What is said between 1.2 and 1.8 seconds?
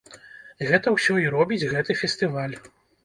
і робіць